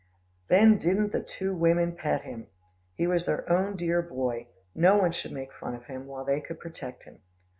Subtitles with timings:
[0.47, 2.47] Then didn't the two women pet him!
[2.95, 6.41] He was their own dear boy, no one should make fun of him, while they
[6.41, 7.19] could protect him.